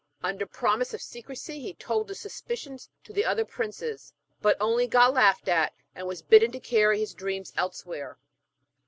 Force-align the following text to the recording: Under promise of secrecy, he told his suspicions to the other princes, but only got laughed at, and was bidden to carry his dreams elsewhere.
Under 0.23 0.47
promise 0.47 0.95
of 0.95 1.01
secrecy, 1.03 1.59
he 1.61 1.75
told 1.75 2.09
his 2.09 2.19
suspicions 2.19 2.89
to 3.03 3.13
the 3.13 3.23
other 3.23 3.45
princes, 3.45 4.13
but 4.41 4.57
only 4.59 4.87
got 4.87 5.13
laughed 5.13 5.47
at, 5.47 5.73
and 5.93 6.07
was 6.07 6.23
bidden 6.23 6.51
to 6.53 6.59
carry 6.59 6.97
his 6.99 7.13
dreams 7.13 7.53
elsewhere. 7.55 8.17